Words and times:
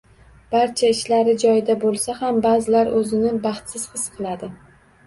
Barcha 0.55 0.89
ishlari 0.93 1.35
joyida 1.45 1.75
bo‘lsa 1.85 2.17
ham, 2.23 2.41
ba’zilar 2.49 2.93
o‘zini 3.03 3.39
baxtsiz 3.47 3.89
his 3.95 4.09
qiladi. 4.19 4.53